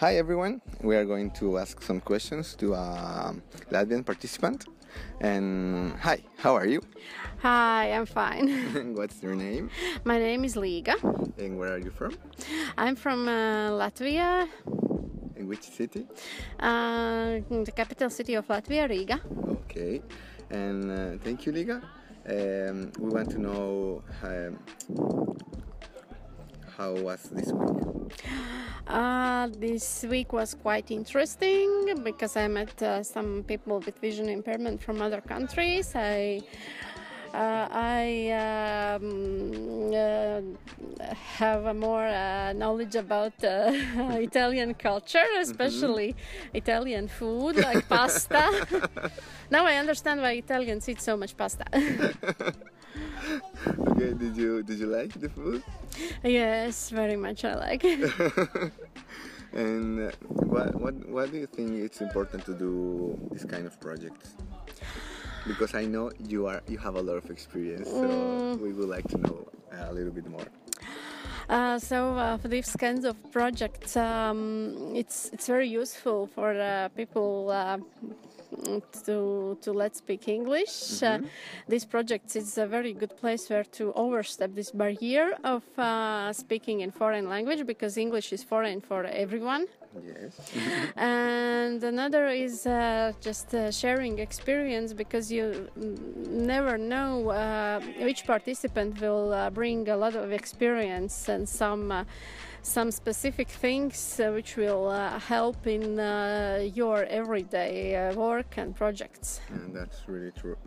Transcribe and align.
Hi 0.00 0.16
everyone, 0.16 0.62
we 0.82 0.96
are 0.96 1.04
going 1.04 1.30
to 1.32 1.58
ask 1.58 1.82
some 1.82 2.00
questions 2.00 2.54
to 2.56 2.72
a 2.72 3.34
Latvian 3.70 4.04
participant. 4.04 4.64
And 5.20 5.92
hi, 6.00 6.22
how 6.38 6.54
are 6.54 6.66
you? 6.66 6.80
Hi, 7.42 7.92
I'm 7.92 8.06
fine. 8.06 8.94
What's 8.96 9.22
your 9.22 9.34
name? 9.34 9.68
My 10.04 10.18
name 10.18 10.44
is 10.44 10.56
Liga. 10.56 10.94
And 11.38 11.58
where 11.58 11.74
are 11.74 11.78
you 11.78 11.90
from? 11.90 12.16
I'm 12.78 12.96
from 12.96 13.28
uh, 13.28 13.70
Latvia, 13.76 14.48
In 15.36 15.46
which 15.46 15.64
city? 15.64 16.06
uh, 16.58 17.40
the 17.66 17.72
capital 17.76 18.08
city 18.08 18.34
of 18.34 18.46
Latvia, 18.48 18.88
Riga. 18.88 19.20
Okay, 19.48 20.00
and 20.50 20.90
uh, 20.90 21.22
thank 21.22 21.44
you, 21.44 21.52
Liga. 21.52 21.82
Um, 22.26 22.90
we 22.98 23.10
want 23.10 23.30
to 23.32 23.38
know 23.38 24.02
um, 24.22 24.58
how 26.80 26.92
was 26.94 27.22
this 27.36 27.52
week? 27.52 28.16
Uh, 28.86 29.48
this 29.58 30.04
week 30.08 30.32
was 30.32 30.54
quite 30.54 30.90
interesting 30.90 31.68
because 32.02 32.36
I 32.36 32.48
met 32.48 32.82
uh, 32.82 33.02
some 33.02 33.44
people 33.46 33.80
with 33.80 33.98
vision 33.98 34.28
impairment 34.28 34.82
from 34.82 35.02
other 35.02 35.20
countries. 35.20 35.92
I 35.94 36.40
uh, 37.34 37.68
I 37.70 38.06
um, 38.46 39.92
uh, 39.94 40.40
have 41.38 41.66
a 41.66 41.74
more 41.74 42.06
uh, 42.06 42.52
knowledge 42.54 42.96
about 42.96 43.36
uh, 43.44 43.70
Italian 44.28 44.74
culture, 44.74 45.28
especially 45.38 46.16
Italian 46.54 47.06
food 47.08 47.56
like 47.56 47.88
pasta. 47.94 48.44
now 49.50 49.66
I 49.66 49.74
understand 49.76 50.22
why 50.22 50.32
Italians 50.32 50.88
eat 50.88 51.00
so 51.00 51.16
much 51.16 51.36
pasta. 51.36 51.66
Okay, 53.90 54.14
did 54.14 54.36
you 54.36 54.62
did 54.62 54.78
you 54.78 54.86
like 54.86 55.12
the 55.20 55.28
food? 55.28 55.62
yes, 56.24 56.90
very 56.90 57.16
much 57.16 57.44
I 57.44 57.54
like. 57.54 57.82
It. 57.84 58.72
And 59.52 60.08
uh, 60.08 60.10
what 60.46 60.74
what 60.78 60.94
what 61.08 61.32
do 61.32 61.38
you 61.38 61.46
think 61.46 61.74
it's 61.74 62.00
important 62.00 62.46
to 62.46 62.54
do 62.54 63.18
this 63.32 63.44
kind 63.44 63.66
of 63.66 63.80
projects? 63.80 64.34
Because 65.46 65.74
I 65.74 65.86
know 65.86 66.12
you 66.28 66.46
are 66.46 66.62
you 66.68 66.78
have 66.78 66.94
a 66.94 67.02
lot 67.02 67.16
of 67.16 67.30
experience, 67.30 67.90
so 67.90 68.58
we 68.62 68.72
would 68.72 68.88
like 68.88 69.08
to 69.08 69.18
know 69.18 69.48
a 69.72 69.92
little 69.92 70.12
bit 70.12 70.28
more. 70.28 70.46
Uh, 71.50 71.80
so 71.80 72.14
uh, 72.14 72.36
for 72.36 72.46
these 72.46 72.76
kinds 72.76 73.04
of 73.04 73.16
projects, 73.32 73.96
um, 73.96 74.92
it's 74.94 75.30
it's 75.32 75.48
very 75.48 75.66
useful 75.66 76.28
for 76.28 76.54
uh, 76.54 76.88
people 76.94 77.50
uh, 77.50 77.78
to 79.04 79.58
to 79.60 79.72
let 79.72 79.96
speak 79.96 80.28
English. 80.28 81.02
Uh, 81.02 81.18
this 81.66 81.84
project 81.84 82.36
is 82.36 82.56
a 82.56 82.66
very 82.66 82.92
good 82.92 83.16
place 83.16 83.50
where 83.50 83.64
to 83.64 83.92
overstep 83.94 84.54
this 84.54 84.70
barrier 84.70 85.36
of 85.42 85.62
uh, 85.76 86.32
speaking 86.32 86.82
in 86.82 86.92
foreign 86.92 87.28
language 87.28 87.66
because 87.66 87.96
English 87.96 88.32
is 88.32 88.44
foreign 88.44 88.80
for 88.80 89.04
everyone. 89.04 89.66
Yes. 90.06 90.52
and 90.96 91.82
another 91.82 92.28
is 92.28 92.66
uh, 92.66 93.12
just 93.20 93.52
uh, 93.54 93.72
sharing 93.72 94.20
experience 94.20 94.92
because 94.92 95.32
you 95.32 95.68
never 96.30 96.78
know 96.78 97.30
uh, 97.30 97.80
which 98.00 98.24
participant 98.24 99.00
will 99.00 99.32
uh, 99.32 99.50
bring 99.50 99.88
a 99.88 99.96
lot 99.96 100.14
of 100.14 100.30
experience 100.30 101.28
and 101.40 101.48
some 101.48 101.90
uh, 101.90 102.04
some 102.62 102.90
specific 102.90 103.48
things 103.48 104.20
uh, 104.20 104.30
which 104.36 104.56
will 104.56 104.88
uh, 104.88 105.18
help 105.18 105.66
in 105.66 105.98
uh, 105.98 106.60
your 106.74 107.04
everyday 107.04 107.96
uh, 107.96 108.14
work 108.14 108.58
and 108.58 108.76
projects. 108.76 109.40
And 109.48 109.74
that's 109.74 110.06
really 110.06 110.32
true. 110.32 110.58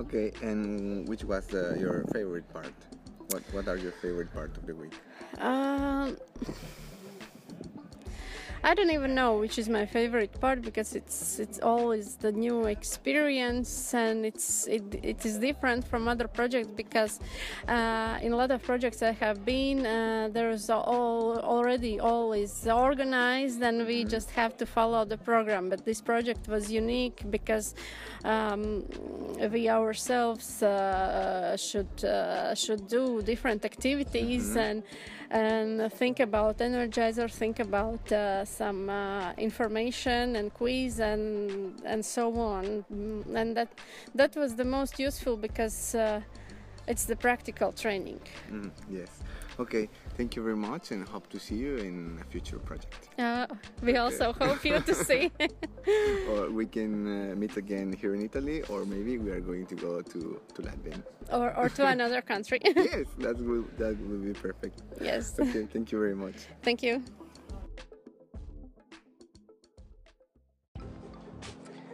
Okay, 0.00 0.32
and 0.42 1.06
which 1.06 1.24
was 1.24 1.52
uh, 1.52 1.76
your 1.78 2.04
favorite 2.12 2.48
part? 2.52 2.74
What 3.30 3.42
What 3.52 3.68
are 3.68 3.76
your 3.76 3.92
favorite 4.04 4.32
part 4.32 4.56
of 4.56 4.66
the 4.66 4.74
week? 4.74 4.96
Um, 5.38 6.16
I 8.64 8.72
don't 8.72 8.90
even 8.90 9.14
know 9.14 9.36
which 9.36 9.58
is 9.58 9.68
my 9.68 9.84
favorite 9.84 10.40
part 10.40 10.62
because 10.62 10.94
it's 10.94 11.38
it's 11.38 11.58
always 11.60 12.16
the 12.16 12.32
new 12.32 12.64
experience 12.64 13.92
and 13.92 14.24
it's 14.24 14.66
it, 14.66 14.82
it 15.02 15.26
is 15.26 15.36
different 15.36 15.86
from 15.86 16.08
other 16.08 16.26
projects 16.26 16.70
because 16.74 17.20
uh, 17.68 18.18
in 18.22 18.32
a 18.32 18.36
lot 18.36 18.50
of 18.50 18.62
projects 18.62 19.02
I 19.02 19.12
have 19.24 19.44
been 19.44 19.84
uh, 19.84 20.30
there's 20.32 20.70
all 20.70 21.38
already 21.40 22.00
always 22.00 22.66
organized 22.66 23.60
and 23.62 23.86
we 23.86 24.02
just 24.02 24.30
have 24.30 24.56
to 24.56 24.64
follow 24.64 25.04
the 25.04 25.18
program. 25.18 25.68
But 25.68 25.84
this 25.84 26.00
project 26.00 26.48
was 26.48 26.72
unique 26.72 27.22
because 27.28 27.74
um, 28.24 28.86
we 29.52 29.68
ourselves 29.68 30.62
uh, 30.62 31.54
should 31.58 32.02
uh, 32.02 32.54
should 32.54 32.88
do 32.88 33.20
different 33.20 33.66
activities 33.66 34.56
and 34.56 34.82
and 35.34 35.92
think 35.92 36.20
about 36.20 36.58
energizer 36.58 37.30
think 37.30 37.60
about 37.60 38.12
uh, 38.12 38.44
some 38.44 38.88
uh, 38.90 39.32
information 39.38 40.36
and 40.36 40.54
quiz 40.54 41.00
and 41.00 41.82
and 41.84 42.04
so 42.04 42.26
on 42.38 42.84
Mm, 42.92 43.34
and 43.40 43.56
that 43.56 43.68
that 44.14 44.36
was 44.36 44.56
the 44.56 44.64
most 44.64 44.98
useful 45.00 45.36
because 45.36 45.94
uh, 45.94 46.20
it's 46.86 47.04
the 47.06 47.16
practical 47.16 47.72
training 47.72 48.20
Mm, 48.52 48.70
yes. 48.90 49.10
Okay, 49.58 49.88
thank 50.16 50.34
you 50.34 50.42
very 50.42 50.56
much, 50.56 50.90
and 50.90 51.06
hope 51.08 51.28
to 51.30 51.38
see 51.38 51.54
you 51.54 51.76
in 51.76 52.18
a 52.20 52.24
future 52.24 52.58
project. 52.58 53.08
uh, 53.18 53.46
we 53.82 53.96
also 53.96 54.32
hope 54.32 54.64
you 54.64 54.80
to 54.80 54.94
see 54.94 55.30
or 56.30 56.50
we 56.50 56.66
can 56.66 56.92
uh, 57.06 57.36
meet 57.36 57.56
again 57.56 57.92
here 57.92 58.14
in 58.16 58.22
Italy, 58.22 58.62
or 58.68 58.84
maybe 58.84 59.16
we 59.18 59.30
are 59.30 59.40
going 59.40 59.66
to 59.66 59.76
go 59.76 60.02
to 60.02 60.40
to 60.54 60.62
Latvia. 60.62 60.98
or, 61.32 61.54
or 61.56 61.68
to 61.68 61.86
another 61.96 62.20
country 62.20 62.60
yes, 62.64 63.06
that 63.18 63.36
will 63.38 63.64
that 63.78 63.94
will 64.08 64.18
be 64.18 64.32
perfect. 64.32 64.82
yes 65.00 65.38
Okay, 65.38 65.66
thank 65.72 65.92
you 65.92 65.98
very 66.00 66.16
much. 66.16 66.36
thank 66.62 66.82
you 66.82 67.02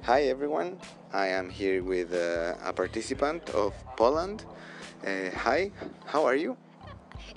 Hi 0.03 0.23
everyone, 0.23 0.79
I 1.13 1.27
am 1.29 1.51
here 1.51 1.83
with 1.85 2.13
uh, 2.15 2.55
a 2.65 2.73
participant 2.73 3.51
of 3.51 3.73
Poland. 3.97 4.45
Uh, 5.07 5.31
hi, 5.37 5.71
how 6.07 6.25
are 6.25 6.35
you? 6.35 6.57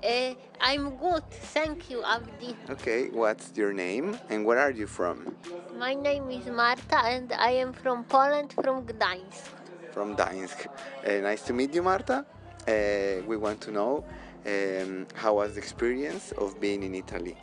Uh, 0.04 0.34
I'm 0.60 0.98
good, 0.98 1.24
thank 1.30 1.90
you, 1.90 2.04
Abdi. 2.04 2.58
Okay, 2.70 3.08
what's 3.08 3.54
your 3.56 3.72
name 3.72 4.18
and 4.30 4.46
where 4.46 4.60
are 4.60 4.72
you 4.72 4.86
from? 4.86 5.34
My 5.80 5.94
name 5.94 6.30
is 6.30 6.46
Marta 6.48 6.98
and 7.06 7.32
I 7.32 7.52
am 7.52 7.72
from 7.72 8.04
Poland, 8.04 8.52
from 8.52 8.86
Gdańsk. 8.86 9.48
From 9.94 10.18
Gdańsk. 10.18 10.68
Uh, 11.08 11.22
nice 11.22 11.44
to 11.44 11.54
meet 11.54 11.74
you, 11.74 11.84
Marta. 11.84 12.26
Uh, 12.68 13.24
we 13.26 13.38
want 13.38 13.62
to 13.62 13.72
know 13.72 14.04
um, 14.46 15.08
how 15.16 15.36
was 15.36 15.54
the 15.54 15.60
experience 15.60 16.34
of 16.34 16.60
being 16.60 16.84
in 16.84 16.96
Italy? 16.96 17.38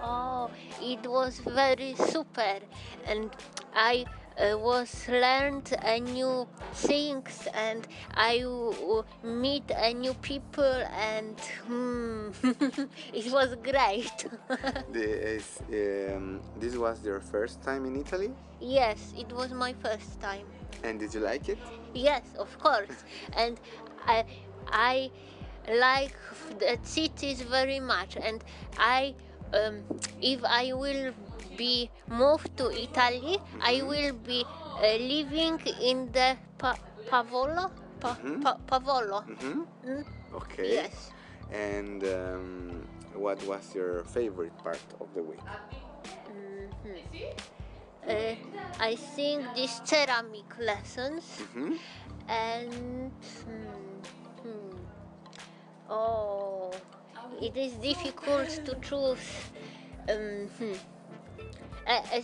Oh, 0.00 0.50
it 0.80 1.04
was 1.04 1.40
very 1.40 1.96
super, 1.96 2.60
and 3.06 3.30
I 3.74 4.06
uh, 4.38 4.56
was 4.58 5.08
learned 5.08 5.74
a 5.82 5.98
new 6.00 6.46
things, 6.72 7.48
and 7.54 7.86
I 8.14 8.44
meet 9.22 9.70
a 9.74 9.92
new 9.92 10.14
people, 10.14 10.64
and 10.64 11.38
hmm, 11.66 12.30
it 13.12 13.32
was 13.32 13.54
great. 13.62 14.26
This, 14.92 15.60
um, 15.70 16.40
this 16.58 16.76
was 16.76 17.04
your 17.04 17.20
first 17.20 17.62
time 17.62 17.84
in 17.84 17.96
Italy, 17.96 18.30
yes, 18.60 19.12
it 19.16 19.30
was 19.32 19.52
my 19.52 19.74
first 19.74 20.20
time. 20.20 20.46
and 20.82 20.98
did 20.98 21.12
you 21.12 21.20
like 21.20 21.48
it? 21.48 21.58
Yes, 21.94 22.22
of 22.38 22.58
course. 22.58 23.04
And 23.36 23.60
I, 24.06 24.24
I 24.68 25.10
like 25.68 26.16
the 26.58 26.78
cities 26.82 27.42
very 27.42 27.80
much. 27.80 28.16
And 28.16 28.42
I, 28.78 29.14
um, 29.52 29.82
if 30.22 30.42
I 30.44 30.72
will 30.72 31.12
be 31.56 31.90
moved 32.08 32.56
to 32.58 32.70
Italy, 32.70 33.38
I 33.60 33.82
will 33.82 34.12
be 34.12 34.46
uh, 34.82 34.96
living 34.96 35.58
in 35.80 36.12
the 36.12 36.36
pa- 36.58 36.78
Pavolo. 37.06 37.70
Pa- 38.00 38.18
pa- 38.42 38.58
Pavolo. 38.66 39.20
hmm 39.22 39.62
Mm? 39.84 40.04
Okay. 40.34 40.74
Yes. 40.74 41.10
And 41.50 42.02
um, 42.04 42.86
what 43.14 43.42
was 43.46 43.74
your 43.74 44.04
favorite 44.04 44.56
part 44.62 44.82
of 45.00 45.14
the 45.14 45.22
week? 45.22 45.42
Uh, 48.08 48.34
I 48.80 48.94
think 48.96 49.54
these 49.54 49.80
ceramic 49.84 50.56
lessons 50.58 51.24
hmm 51.54 51.74
and 52.28 53.12
hmm, 53.44 54.00
hmm. 54.42 54.70
oh 55.88 56.70
it 57.40 57.56
is 57.56 57.74
difficult 57.74 58.48
to 58.64 58.74
choose 58.80 59.50
um, 60.08 60.48
hmm. 60.58 60.74
Uh, 61.88 62.00
uh, 62.14 62.20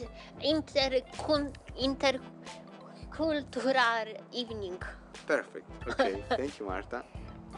intercultural 1.81 4.21
evening 4.33 4.79
Perfect. 5.27 5.67
Okay. 5.89 6.23
Thank 6.29 6.59
you, 6.59 6.67
Marta. 6.67 7.03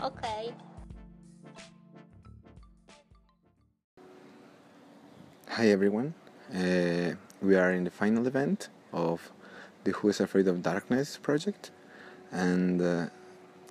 okay 0.02 0.52
Hi 5.48 5.68
everyone. 5.68 6.12
Uh, 6.54 7.14
we 7.40 7.56
are 7.56 7.72
in 7.72 7.84
the 7.84 7.90
final 7.90 8.26
event 8.26 8.68
of 8.92 9.32
the 9.84 9.92
Who 9.92 10.10
is 10.10 10.20
Afraid 10.20 10.48
of 10.48 10.62
Darkness 10.62 11.16
project, 11.16 11.70
and 12.30 12.82
uh, 12.82 13.06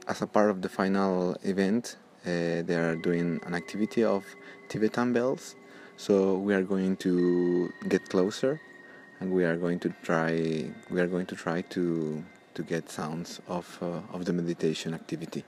as 0.08 0.24
a 0.24 0.26
part 0.26 0.50
of 0.50 0.64
the 0.64 0.70
final 0.70 1.38
event, 1.44 1.98
uh, 2.26 2.64
they 2.66 2.76
are 2.76 2.96
doing 2.96 3.40
an 3.46 3.54
activity 3.54 4.04
of 4.04 4.26
Tibetan 4.68 5.14
bells 5.14 5.56
So 5.98 6.36
we 6.36 6.54
are 6.54 6.64
going 6.64 6.98
to 6.98 7.72
get 7.88 8.10
closer, 8.10 8.60
and 9.20 9.32
we 9.32 9.46
are 9.46 9.56
going 9.56 9.80
to 9.80 9.94
try. 10.04 10.32
We 10.90 11.00
are 11.00 11.08
going 11.08 11.26
to 11.28 11.36
try 11.36 11.62
to 11.62 12.24
to 12.54 12.64
get 12.64 12.90
sounds 12.90 13.40
of 13.48 13.66
uh, 13.82 14.02
of 14.12 14.26
the 14.26 14.34
meditation 14.34 14.94
activity. 14.94 15.46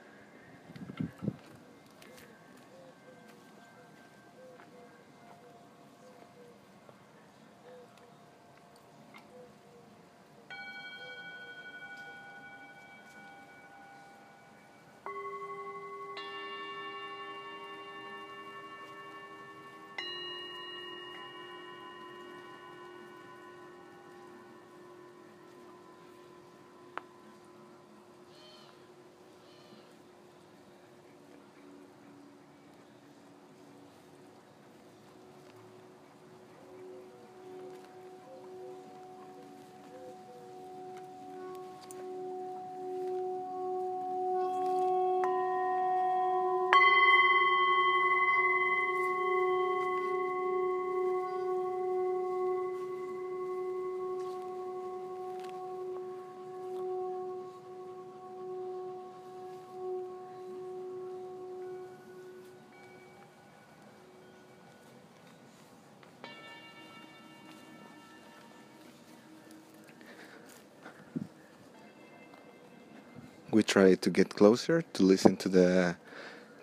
We 73.50 73.62
try 73.62 73.94
to 73.94 74.10
get 74.10 74.34
closer 74.34 74.82
to 74.82 75.02
listen 75.02 75.36
to 75.36 75.48
the 75.48 75.96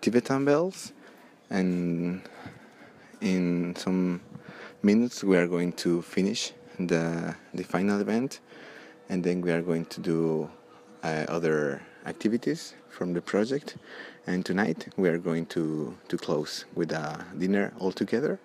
Tibetan 0.01 0.45
bells, 0.45 0.93
and 1.49 2.21
in 3.21 3.75
some 3.75 4.21
minutes 4.83 5.23
we 5.23 5.37
are 5.37 5.47
going 5.47 5.73
to 5.73 6.01
finish 6.01 6.53
the 6.79 7.35
the 7.53 7.63
final 7.63 7.99
event, 7.99 8.39
and 9.09 9.23
then 9.23 9.41
we 9.41 9.51
are 9.51 9.61
going 9.61 9.85
to 9.85 10.01
do 10.01 10.49
uh, 11.03 11.25
other 11.27 11.81
activities 12.05 12.75
from 12.89 13.13
the 13.13 13.21
project. 13.21 13.77
And 14.27 14.45
tonight 14.45 14.87
we 14.97 15.09
are 15.09 15.17
going 15.17 15.45
to 15.47 15.95
to 16.07 16.17
close 16.17 16.65
with 16.75 16.91
a 16.91 17.25
dinner 17.37 17.73
all 17.79 17.91
together, 17.91 18.39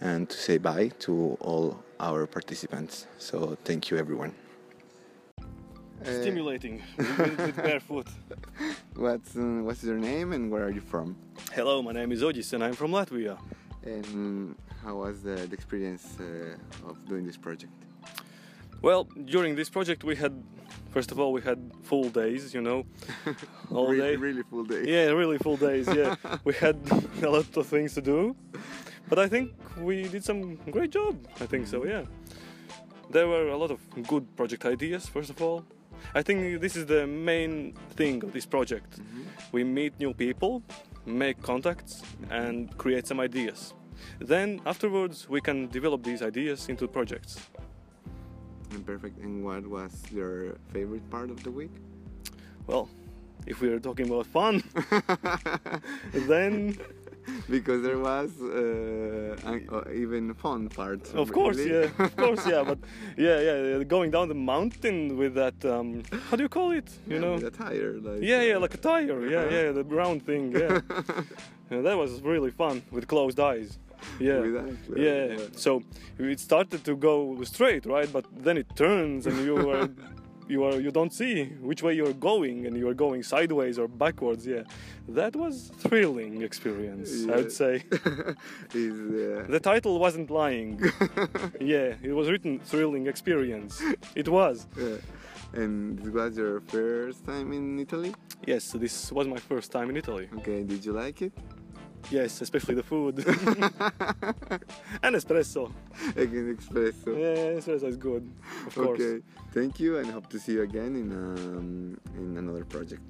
and 0.00 0.28
to 0.28 0.36
say 0.36 0.58
bye 0.58 0.90
to 1.00 1.36
all 1.40 1.78
our 2.00 2.26
participants. 2.26 3.06
So 3.18 3.56
thank 3.64 3.90
you 3.90 3.98
everyone. 3.98 4.45
Stimulating. 6.06 6.82
We 6.98 7.04
with 7.04 7.56
barefoot. 7.68 8.06
What's 8.94 9.36
uh, 9.36 9.40
what's 9.66 9.82
your 9.82 9.98
name 9.98 10.32
and 10.32 10.50
where 10.52 10.64
are 10.64 10.70
you 10.70 10.80
from? 10.80 11.16
Hello, 11.52 11.82
my 11.82 11.92
name 11.92 12.12
is 12.12 12.22
Odis 12.22 12.52
and 12.52 12.62
I'm 12.62 12.74
from 12.74 12.92
Latvia. 12.92 13.36
And 13.84 14.54
how 14.84 14.94
was 14.96 15.22
the, 15.22 15.34
the 15.34 15.54
experience 15.54 16.16
uh, 16.20 16.88
of 16.88 17.04
doing 17.08 17.26
this 17.26 17.36
project? 17.36 17.72
Well, 18.82 19.04
during 19.24 19.56
this 19.56 19.68
project 19.68 20.04
we 20.04 20.14
had, 20.14 20.32
first 20.90 21.10
of 21.10 21.18
all, 21.18 21.32
we 21.32 21.40
had 21.40 21.58
full 21.82 22.08
days, 22.08 22.54
you 22.54 22.60
know, 22.60 22.84
all 23.72 23.88
really, 23.88 24.10
day. 24.10 24.16
really 24.16 24.42
full 24.44 24.64
days. 24.64 24.86
Yeah, 24.86 25.06
really 25.06 25.38
full 25.38 25.56
days. 25.56 25.88
Yeah, 25.88 26.14
we 26.44 26.54
had 26.54 26.76
a 27.22 27.28
lot 27.28 27.56
of 27.56 27.66
things 27.66 27.94
to 27.94 28.00
do, 28.00 28.36
but 29.08 29.18
I 29.18 29.28
think 29.28 29.54
we 29.78 30.06
did 30.06 30.24
some 30.24 30.54
great 30.70 30.90
job. 30.90 31.18
I 31.40 31.46
think 31.46 31.66
so. 31.66 31.84
Yeah, 31.84 32.04
there 33.10 33.26
were 33.26 33.48
a 33.48 33.56
lot 33.56 33.72
of 33.72 33.80
good 34.06 34.24
project 34.36 34.64
ideas. 34.64 35.08
First 35.08 35.30
of 35.30 35.42
all, 35.42 35.64
I 36.14 36.22
think 36.22 36.60
this 36.60 36.76
is 36.76 36.86
the 36.86 37.06
main 37.06 37.74
thing 37.96 38.22
of 38.24 38.32
this 38.32 38.46
project. 38.46 38.98
Mm-hmm. 38.98 39.22
We 39.52 39.64
meet 39.64 39.98
new 39.98 40.14
people, 40.14 40.62
make 41.04 41.42
contacts, 41.42 42.02
and 42.30 42.76
create 42.78 43.06
some 43.06 43.20
ideas. 43.20 43.74
Then 44.20 44.60
afterwards, 44.66 45.28
we 45.28 45.40
can 45.40 45.68
develop 45.68 46.02
these 46.02 46.22
ideas 46.22 46.68
into 46.68 46.88
projects. 46.88 47.38
And 48.72 48.84
perfect. 48.84 49.18
And 49.18 49.44
what 49.44 49.66
was 49.66 50.02
your 50.12 50.56
favorite 50.72 51.08
part 51.10 51.30
of 51.30 51.42
the 51.42 51.50
week? 51.50 51.70
Well, 52.66 52.88
if 53.46 53.60
we 53.60 53.68
are 53.68 53.78
talking 53.78 54.10
about 54.10 54.26
fun, 54.26 54.62
then 56.12 56.76
because 57.56 57.82
there 57.82 57.98
was 57.98 58.30
uh, 58.40 59.36
uh, 59.46 59.90
even 60.02 60.34
fun 60.34 60.68
parts. 60.68 61.12
of 61.14 61.32
course, 61.32 61.56
really. 61.56 61.70
yeah, 61.98 62.04
of 62.04 62.16
course, 62.16 62.46
yeah. 62.46 62.62
But 62.64 62.78
yeah, 63.16 63.40
yeah, 63.40 63.84
going 63.84 64.10
down 64.10 64.28
the 64.28 64.34
mountain 64.34 65.16
with 65.16 65.34
that, 65.34 65.58
um, 65.64 66.02
how 66.30 66.36
do 66.36 66.42
you 66.42 66.48
call 66.48 66.70
it? 66.72 66.88
You 67.06 67.14
Yeah, 67.14 67.20
know? 67.20 67.34
a 67.34 67.50
tire. 67.50 67.92
Like, 68.00 68.22
Yeah, 68.22 68.42
yeah, 68.42 68.56
uh, 68.56 68.60
like 68.60 68.74
a 68.74 68.78
tire. 68.78 69.18
Yeah, 69.34 69.44
yeah, 69.50 69.72
the 69.72 69.84
round 69.84 70.24
thing. 70.26 70.52
Yeah, 70.52 70.80
Yeah, 71.70 71.80
that 71.82 71.96
was 71.96 72.20
really 72.22 72.52
fun 72.52 72.82
with 72.92 73.08
closed 73.08 73.40
eyes. 73.40 73.78
Yeah, 74.20 74.38
eyes 74.38 74.76
closed, 74.86 74.98
yeah. 75.06 75.24
yeah. 75.26 75.38
So 75.56 75.82
it 76.18 76.38
started 76.40 76.84
to 76.84 76.94
go 76.96 77.42
straight, 77.42 77.84
right? 77.86 78.10
But 78.12 78.24
then 78.44 78.56
it 78.56 78.68
turns, 78.76 79.26
and 79.26 79.36
you 79.44 79.56
are, 79.70 79.88
you 80.48 80.64
are, 80.64 80.80
you 80.80 80.90
don't 80.90 81.12
see 81.12 81.44
which 81.60 81.82
way 81.82 81.94
you're 81.94 82.12
going, 82.12 82.66
and 82.66 82.76
you 82.76 82.88
are 82.88 82.94
going 82.94 83.22
sideways 83.22 83.78
or 83.78 83.88
backwards. 83.88 84.46
Yeah, 84.46 84.62
that 85.08 85.34
was 85.34 85.70
thrilling 85.78 86.42
experience. 86.42 87.26
i 87.28 87.36
would 87.36 87.52
say. 87.52 87.84
is 88.74 88.98
uh, 89.00 89.46
The 89.48 89.60
title 89.60 89.98
wasn't 89.98 90.30
lying. 90.30 90.80
yeah, 91.60 91.94
it 92.02 92.12
was 92.12 92.30
written 92.30 92.60
thrilling 92.60 93.06
experience. 93.06 93.82
It 94.14 94.28
was. 94.28 94.66
uh, 94.78 94.98
and 95.52 95.98
this 95.98 96.12
was 96.12 96.36
your 96.36 96.60
first 96.60 97.24
time 97.24 97.52
in 97.52 97.78
Italy. 97.78 98.14
Yes, 98.46 98.72
this 98.72 99.10
was 99.12 99.26
my 99.26 99.38
first 99.38 99.72
time 99.72 99.88
in 99.90 99.96
Italy. 99.96 100.28
Okay, 100.38 100.62
did 100.64 100.84
you 100.84 100.92
like 100.92 101.22
it? 101.22 101.32
Yes, 102.10 102.40
especially 102.40 102.74
the 102.74 102.82
food. 102.82 103.18
and 105.02 105.16
espresso. 105.16 105.72
Again, 106.16 106.56
espresso. 106.56 107.18
Yeah, 107.18 107.58
espresso 107.58 107.88
is 107.88 107.96
good, 107.96 108.30
of 108.66 108.74
course. 108.74 109.00
Okay, 109.00 109.22
thank 109.52 109.80
you, 109.80 109.98
and 109.98 110.10
hope 110.10 110.28
to 110.28 110.38
see 110.38 110.52
you 110.52 110.62
again 110.62 110.94
in 110.96 111.10
um, 111.12 111.98
in 112.16 112.36
another 112.36 112.64
project. 112.64 113.02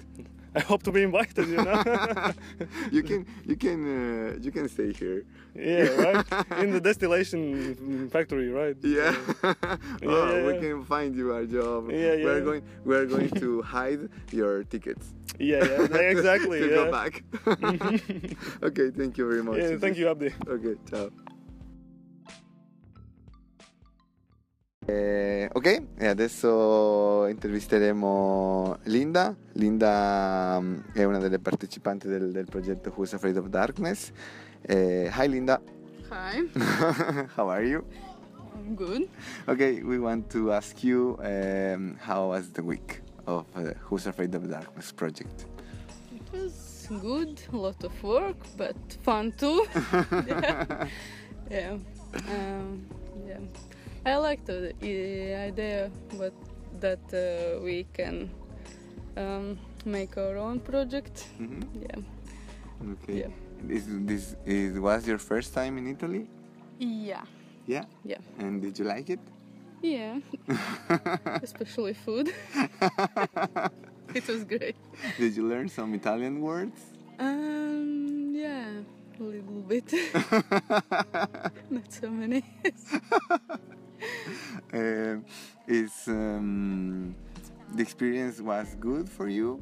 I 0.55 0.61
hope 0.61 0.81
to 0.83 0.91
be 0.91 1.03
invited, 1.03 1.47
you 1.47 1.57
know. 1.57 1.83
you 2.91 3.03
can 3.03 3.27
you 3.45 3.55
can 3.55 3.79
uh, 3.85 4.39
you 4.41 4.51
can 4.51 4.67
stay 4.67 4.91
here. 4.91 5.23
yeah, 5.53 5.89
right? 6.01 6.25
In 6.63 6.71
the 6.71 6.81
distillation 6.81 8.09
factory, 8.09 8.49
right? 8.49 8.75
Yeah. 8.81 9.15
oh, 9.43 9.55
yeah, 10.01 10.45
we 10.45 10.53
yeah. 10.53 10.59
can 10.59 10.85
find 10.85 11.15
you 11.15 11.35
a 11.35 11.45
job. 11.45 11.91
Yeah, 11.91 12.17
We're 12.25 12.39
yeah. 12.39 12.45
going 12.45 12.63
we're 12.85 13.05
going 13.05 13.29
to 13.31 13.61
hide 13.61 14.09
your 14.31 14.63
tickets. 14.63 15.13
Yeah, 15.39 15.63
yeah, 15.63 15.99
exactly. 16.11 16.59
to 16.59 16.67
yeah. 16.67 16.75
go 16.75 16.91
back. 16.91 17.23
okay, 18.63 18.91
thank 18.91 19.17
you 19.17 19.29
very 19.29 19.43
much. 19.43 19.57
Yeah, 19.57 19.77
thank 19.77 19.97
you, 19.97 20.09
Abdi. 20.09 20.33
Ok, 20.47 20.77
ciao. 20.89 21.09
Eh, 24.89 25.49
ok, 25.51 25.83
e 25.97 26.07
adesso 26.07 27.25
intervisteremo 27.27 28.77
Linda. 28.83 29.35
Linda 29.53 30.57
mm, 30.61 30.77
è 30.93 31.03
una 31.03 31.19
delle 31.19 31.39
partecipanti 31.39 32.07
del, 32.07 32.31
del 32.31 32.45
progetto 32.45 32.93
Who's 32.95 33.13
Afraid 33.13 33.37
of 33.37 33.47
Darkness. 33.47 34.11
Eh, 34.61 35.11
hi 35.13 35.27
Linda, 35.27 35.61
Hi, 36.09 36.49
how 37.35 37.49
are 37.49 37.65
you? 37.65 37.83
I'm 38.55 38.75
good. 38.75 39.09
Okay, 39.45 39.83
we 39.83 39.99
want 39.99 40.29
to 40.31 40.53
ask 40.53 40.81
you 40.81 41.17
um, 41.19 41.97
how 41.99 42.29
was 42.29 42.49
the 42.53 42.63
week 42.63 43.01
of 43.27 43.45
uh, 43.55 43.73
Who's 43.83 44.07
Afraid 44.07 44.33
of 44.33 44.49
Darkness 44.49 44.91
project? 44.91 45.45
It 46.15 46.31
was 46.31 46.87
good, 47.01 47.41
a 47.53 47.57
lot 47.57 47.83
of 47.83 48.03
work, 48.03 48.37
but 48.55 48.75
fun 49.03 49.33
too. 49.33 49.65
yeah. 50.27 50.87
yeah. 51.51 51.77
Um, 52.29 52.85
yeah. 53.27 53.39
I 54.05 54.15
liked 54.15 54.45
the 54.47 54.73
idea, 55.35 55.91
but 56.17 56.33
that 56.79 57.03
uh, 57.13 57.61
we 57.61 57.85
can 57.93 58.29
um, 59.17 59.59
make 59.85 60.17
our 60.17 60.37
own 60.37 60.59
project. 60.59 61.27
Mhm. 61.39 61.63
Yeah. 61.81 62.91
Okay. 62.93 63.19
Yeah. 63.19 63.27
This, 63.63 63.83
this 63.87 64.35
is, 64.45 64.79
was 64.79 65.07
your 65.07 65.17
first 65.17 65.53
time 65.53 65.77
in 65.77 65.87
Italy? 65.87 66.27
Yeah. 66.79 67.23
Yeah. 67.65 67.85
Yeah. 68.05 68.19
And 68.37 68.61
did 68.61 68.77
you 68.79 68.85
like 68.85 69.09
it? 69.09 69.19
Yeah. 69.81 70.19
Especially 71.43 71.93
food. 71.93 72.33
it 74.15 74.27
was 74.27 74.43
great. 74.43 74.75
Did 75.17 75.35
you 75.35 75.47
learn 75.47 75.69
some 75.69 75.93
Italian 75.93 76.41
words? 76.41 76.79
Um, 77.19 78.33
yeah. 78.35 78.69
A 79.19 79.23
little 79.23 79.61
bit. 79.67 79.91
Not 81.69 81.91
so 81.91 82.09
many. 82.09 82.43
Um, 84.73 85.25
is 85.67 86.07
um, 86.07 87.15
the 87.73 87.81
experience 87.81 88.39
was 88.41 88.75
good 88.79 89.09
for 89.09 89.27
you? 89.27 89.61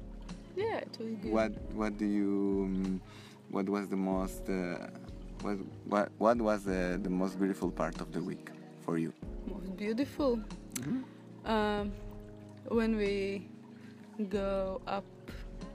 yeah, 0.55 0.77
it 0.77 0.98
was 1.00 1.15
good. 1.22 1.31
What 1.31 1.51
what 1.74 1.98
do 1.98 2.05
you 2.05 2.63
um, 2.65 3.01
what 3.50 3.69
was 3.69 3.88
the 3.88 3.95
most 3.95 4.50
uh, 4.50 4.88
what 5.41 5.57
what 5.86 6.12
what 6.17 6.38
was 6.38 6.67
uh, 6.67 6.98
the 7.01 7.10
most 7.10 7.39
beautiful 7.39 7.72
part 7.72 8.01
of 8.01 8.12
the 8.12 8.22
week 8.22 8.50
for 8.84 8.98
you? 8.98 9.13
Beautiful. 9.77 10.39
Um, 11.46 11.91
when 12.70 12.96
we 12.96 13.48
go 14.29 14.82
up 14.88 15.03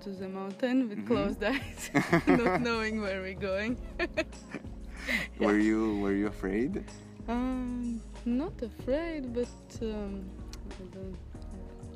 to 0.02 0.10
the 0.10 0.28
mountain 0.28 0.88
with 0.88 1.06
closed 1.06 1.42
eyes, 1.44 1.90
not 2.26 2.60
knowing 2.62 3.00
where 3.00 3.20
we're 3.20 3.34
going. 3.34 3.76
Were 5.40 5.58
you 5.58 5.98
were 5.98 6.12
you 6.12 6.26
afraid? 6.28 6.84
Um, 7.28 8.00
not 8.24 8.52
afraid, 8.62 9.32
but 9.34 9.48
um, 9.82 10.24
I 10.70 10.84
don't, 10.94 11.16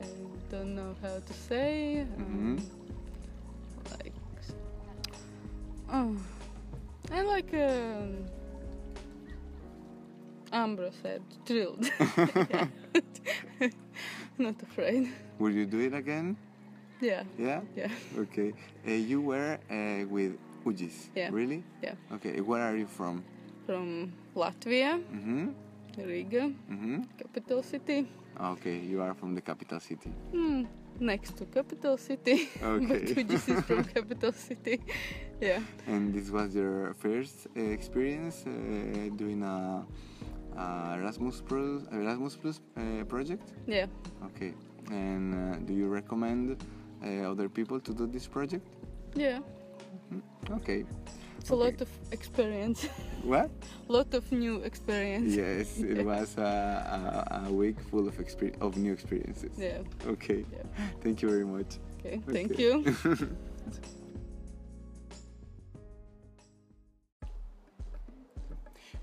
I 0.02 0.06
don't 0.50 0.74
know 0.74 0.94
how 1.02 1.18
to 1.20 1.32
say. 1.32 2.06
Um, 2.18 2.58
Like, 3.90 4.14
oh, 5.92 6.16
I 7.12 7.20
like. 7.22 7.52
Um, 7.54 8.24
Ambro 10.54 10.90
said, 11.02 11.20
thrilled. 11.44 11.84
Not 14.38 14.62
afraid. 14.62 15.08
Will 15.38 15.50
you 15.50 15.66
do 15.66 15.80
it 15.80 15.94
again? 15.94 16.36
Yeah, 17.00 17.24
Yeah. 17.38 17.60
yeah, 17.76 17.88
Okay. 18.18 18.52
Uh, 18.86 18.90
you 18.92 19.20
were 19.20 19.58
uh, 19.70 20.06
with 20.08 20.38
Ujis. 20.64 21.10
Yeah. 21.14 21.28
Really? 21.32 21.62
yeah. 21.82 21.94
Okay. 22.14 22.40
Where 22.40 22.62
are 22.62 22.76
you 22.76 22.86
from? 22.86 23.22
From 23.66 24.12
Latvia, 24.34 25.00
Mm-hmm. 25.12 25.48
Riga, 25.98 26.50
Mm-hmm. 26.70 27.02
capital 27.18 27.62
city. 27.62 28.06
Okay. 28.40 28.78
You 28.78 29.02
are 29.02 29.14
from 29.14 29.34
the 29.34 29.40
capital 29.40 29.80
city. 29.80 30.10
Hmm, 30.32 30.64
next 31.00 31.36
to 31.38 31.44
capital 31.46 31.96
city. 31.98 32.48
Okay. 32.62 32.86
but 32.86 33.02
Ujis 33.16 33.48
is 33.48 33.64
from 33.64 33.84
capital 33.84 34.32
city. 34.32 34.80
Yeah. 35.40 35.60
And 35.86 36.14
this 36.14 36.30
was 36.30 36.54
your 36.54 36.94
first 36.94 37.46
uh, 37.56 37.60
experience 37.60 38.44
uh, 38.46 38.50
doing 39.16 39.42
a, 39.42 39.84
a 40.56 40.96
Erasmus 40.98 41.42
Plus 41.46 41.82
Erasmus 41.92 42.36
Plus 42.36 42.60
uh, 42.76 43.04
project. 43.04 43.52
Yeah. 43.66 43.86
Okay. 44.24 44.54
And 44.90 45.34
uh, 45.34 45.58
do 45.66 45.72
you 45.72 45.88
recommend 45.88 46.62
uh, 47.02 47.30
other 47.30 47.48
people 47.48 47.80
to 47.80 47.92
do 47.94 48.06
this 48.06 48.26
project? 48.26 48.66
Yeah. 49.14 49.40
Okay. 50.50 50.84
It's 51.38 51.50
a 51.50 51.54
lot 51.54 51.80
of 51.80 51.88
experience. 52.10 52.88
What? 53.24 53.50
lot 53.88 54.12
of 54.14 54.30
new 54.32 54.56
experience. 54.62 55.34
Yes, 55.34 55.78
it 55.78 56.04
was 56.04 56.36
a, 56.36 56.42
a, 56.42 57.46
a 57.48 57.52
week 57.52 57.80
full 57.90 58.06
of 58.06 58.16
exper- 58.18 58.56
of 58.60 58.76
new 58.76 58.92
experiences. 58.92 59.52
Yeah. 59.58 59.78
Okay. 60.06 60.44
Yeah. 60.52 60.62
Thank 61.02 61.22
you 61.22 61.28
very 61.30 61.44
much. 61.46 61.78
Okay. 62.00 62.20
Thank 62.26 62.58
you. 62.58 62.84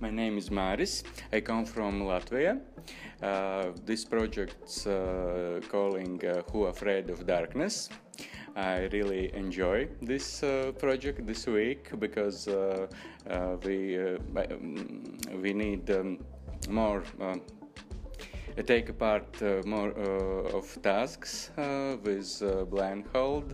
My 0.01 0.09
name 0.09 0.39
is 0.39 0.49
Maris. 0.49 1.03
I 1.31 1.41
come 1.41 1.63
from 1.63 2.01
Latvia. 2.01 2.59
Uh, 3.21 3.65
this 3.85 4.03
project's 4.03 4.87
uh, 4.87 5.61
calling 5.69 6.19
uh, 6.25 6.41
Who 6.51 6.65
Afraid 6.65 7.11
of 7.11 7.27
Darkness. 7.27 7.87
I 8.55 8.89
really 8.91 9.31
enjoy 9.35 9.89
this 10.01 10.41
uh, 10.41 10.71
project 10.79 11.27
this 11.27 11.45
week 11.45 11.91
because 11.99 12.47
uh, 12.47 12.87
uh, 13.29 13.57
we 13.63 13.99
uh, 13.99 14.17
um, 14.37 15.19
we 15.39 15.53
need 15.53 15.87
um, 15.91 16.17
more. 16.67 17.03
Take 18.65 18.97
part 18.97 19.41
uh, 19.41 19.61
more 19.65 19.93
uh, 19.97 20.57
of 20.57 20.81
tasks 20.81 21.51
uh, 21.57 21.95
with 22.03 22.41
uh, 22.43 22.65
blindfold. 22.65 23.53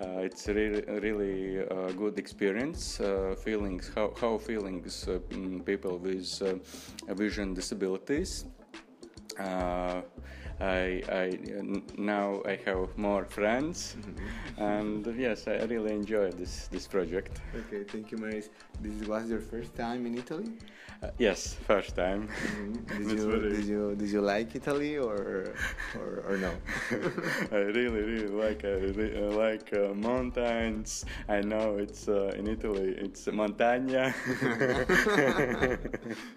Uh, 0.00 0.20
it's 0.20 0.48
really 0.48 0.82
really 1.00 1.58
a 1.58 1.92
good 1.92 2.18
experience. 2.18 3.00
Uh, 3.00 3.34
feelings 3.44 3.90
how 3.94 4.14
how 4.18 4.38
feelings 4.38 5.06
uh, 5.06 5.18
people 5.66 5.98
with 5.98 6.40
uh, 6.42 6.54
vision 7.14 7.52
disabilities. 7.52 8.46
Uh, 10.60 10.64
I, 10.64 11.02
I 11.12 11.38
now 11.96 12.42
I 12.44 12.58
have 12.66 12.96
more 12.96 13.24
friends, 13.24 13.96
and 14.58 15.06
yes, 15.18 15.48
I 15.48 15.64
really 15.64 15.92
enjoy 15.92 16.30
this 16.32 16.68
this 16.68 16.86
project. 16.86 17.40
Okay, 17.54 17.84
thank 17.84 18.10
you, 18.10 18.18
Maris. 18.18 18.50
This 18.80 19.06
was 19.08 19.30
your 19.30 19.40
first 19.40 19.74
time 19.74 20.06
in 20.06 20.18
Italy. 20.18 20.52
Uh, 21.02 21.08
yes, 21.18 21.54
first 21.66 21.96
time. 21.96 22.28
Did 22.98 23.10
you 23.10 23.40
did 23.40 23.64
you 23.64 23.94
did 23.96 24.10
you 24.10 24.20
like 24.20 24.54
Italy 24.54 24.98
or 24.98 25.54
or, 25.96 26.24
or 26.28 26.36
no? 26.36 26.52
I 27.52 27.56
really, 27.72 28.02
really 28.02 28.28
like 28.28 28.64
I 28.64 28.74
re- 28.98 29.16
uh, 29.16 29.32
like 29.32 29.72
uh, 29.72 29.94
mountains. 29.94 31.06
I 31.28 31.40
know 31.40 31.78
it's 31.78 32.06
uh, 32.08 32.32
in 32.36 32.46
Italy. 32.48 32.94
It's 32.98 33.24
montagna. 33.26 34.12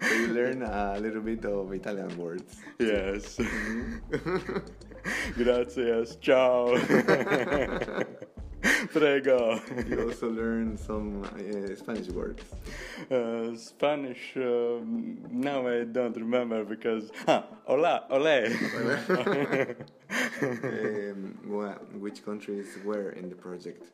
so 0.00 0.14
you 0.14 0.28
learn 0.28 0.62
a 0.62 0.98
little 0.98 1.20
bit 1.20 1.44
of 1.44 1.70
Italian 1.72 2.16
words. 2.16 2.56
yes. 2.78 3.38
Gracias. 5.36 6.16
Ciao. 6.20 6.76
Prego. 8.92 9.60
You 9.88 10.06
also 10.08 10.30
learn 10.30 10.76
some 10.78 11.22
uh, 11.24 11.74
Spanish 11.76 12.08
words. 12.08 12.42
Uh, 13.10 13.54
Spanish. 13.56 14.32
Um, 14.36 15.18
now 15.30 15.66
I 15.68 15.84
don't 15.84 16.16
remember 16.16 16.64
because. 16.64 17.10
Ah, 17.28 17.44
hola, 17.64 18.04
ole. 18.10 18.46
um, 20.42 21.38
well, 21.46 21.78
which 21.98 22.24
countries 22.24 22.78
were 22.84 23.10
in 23.10 23.28
the 23.28 23.34
project? 23.36 23.84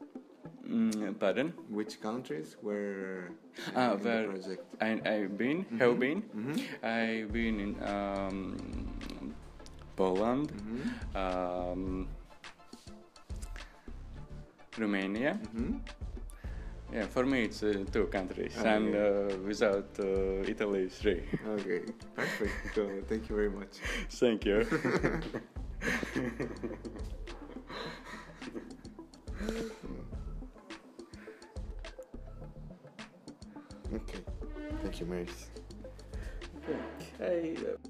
Mm, 0.69 1.19
pardon. 1.19 1.53
Which 1.69 2.01
countries 2.01 2.57
were 2.63 3.33
Ah, 3.75 3.95
in 3.95 4.03
the 4.03 4.25
project? 4.29 4.65
I, 4.81 5.01
I've 5.05 5.37
been, 5.37 5.65
have 5.81 5.99
been. 5.99 6.23
I've 6.83 7.33
been 7.33 7.59
in 7.59 7.83
um, 7.83 8.57
Poland, 10.01 10.51
um, 11.15 12.09
Romania. 14.79 15.39
Yeah, 16.93 17.07
for 17.07 17.25
me 17.27 17.45
it's 17.45 17.63
uh, 17.63 17.85
two 17.93 18.07
countries, 18.07 18.55
Ah, 18.59 18.69
and 18.75 18.95
uh, 18.95 19.37
without 19.47 19.91
uh, 20.01 20.53
Italy, 20.53 20.89
three. 20.89 21.23
Okay, 21.59 21.81
perfect. 22.17 22.75
So 22.75 22.83
thank 23.09 23.29
you 23.29 23.37
very 23.37 23.51
much. 23.51 23.75
Thank 24.21 24.45
you. 24.47 24.65
Okay, 33.95 34.21
thank 34.83 35.01
you, 35.01 35.07
Maris. 35.07 35.51
okay. 37.21 37.81